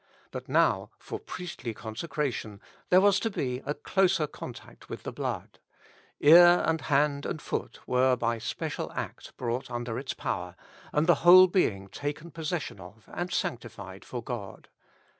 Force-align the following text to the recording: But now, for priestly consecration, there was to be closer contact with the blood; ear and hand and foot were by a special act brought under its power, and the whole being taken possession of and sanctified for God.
But 0.31 0.49
now, 0.49 0.89
for 0.97 1.19
priestly 1.19 1.75
consecration, 1.75 2.59
there 2.89 2.99
was 2.99 3.19
to 3.19 3.29
be 3.29 3.59
closer 3.83 4.25
contact 4.25 4.89
with 4.89 5.03
the 5.03 5.11
blood; 5.11 5.59
ear 6.19 6.63
and 6.65 6.81
hand 6.81 7.23
and 7.27 7.39
foot 7.39 7.81
were 7.87 8.15
by 8.15 8.37
a 8.37 8.41
special 8.41 8.91
act 8.93 9.37
brought 9.37 9.69
under 9.69 9.99
its 9.99 10.15
power, 10.15 10.55
and 10.91 11.05
the 11.05 11.21
whole 11.21 11.45
being 11.45 11.87
taken 11.87 12.31
possession 12.31 12.79
of 12.79 13.07
and 13.13 13.31
sanctified 13.31 14.03
for 14.03 14.23
God. 14.23 14.69